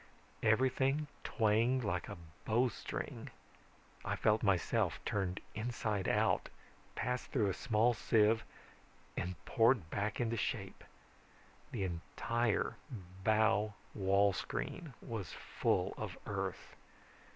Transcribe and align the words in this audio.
"Everything 0.41 1.05
twanged 1.23 1.83
like 1.85 2.09
a 2.09 2.17
bowstring. 2.43 3.29
I 4.03 4.15
felt 4.15 4.41
myself 4.41 4.99
turned 5.05 5.39
inside 5.53 6.07
out, 6.09 6.49
passed 6.95 7.27
through 7.27 7.49
a 7.51 7.53
small 7.53 7.93
sieve, 7.93 8.43
and 9.15 9.35
poured 9.45 9.91
back 9.91 10.19
into 10.19 10.37
shape. 10.37 10.83
The 11.71 11.83
entire 11.83 12.77
bow 13.23 13.75
wall 13.93 14.33
screen 14.33 14.95
was 15.03 15.33
full 15.33 15.93
of 15.97 16.17
Earth. 16.25 16.75